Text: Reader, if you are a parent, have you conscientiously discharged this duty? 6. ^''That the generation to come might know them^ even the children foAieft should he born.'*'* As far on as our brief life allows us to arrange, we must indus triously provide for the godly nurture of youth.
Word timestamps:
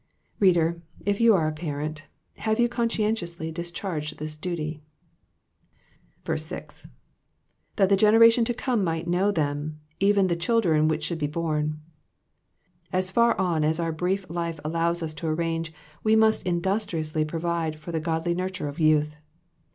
Reader, 0.39 0.81
if 1.05 1.21
you 1.21 1.35
are 1.35 1.47
a 1.47 1.51
parent, 1.51 2.07
have 2.37 2.59
you 2.59 2.67
conscientiously 2.67 3.51
discharged 3.51 4.17
this 4.17 4.35
duty? 4.35 4.81
6. 6.25 6.87
^''That 7.77 7.87
the 7.89 7.95
generation 7.95 8.43
to 8.45 8.53
come 8.55 8.83
might 8.83 9.07
know 9.07 9.31
them^ 9.31 9.75
even 9.99 10.25
the 10.25 10.35
children 10.35 10.89
foAieft 10.89 11.03
should 11.03 11.21
he 11.21 11.27
born.'*'* 11.27 11.79
As 12.91 13.11
far 13.11 13.37
on 13.39 13.63
as 13.63 13.79
our 13.79 13.91
brief 13.91 14.27
life 14.27 14.59
allows 14.65 15.03
us 15.03 15.13
to 15.13 15.27
arrange, 15.27 15.71
we 16.03 16.15
must 16.15 16.47
indus 16.47 16.87
triously 16.87 17.23
provide 17.27 17.75
for 17.79 17.91
the 17.91 17.99
godly 17.99 18.33
nurture 18.33 18.67
of 18.67 18.79
youth. 18.79 19.17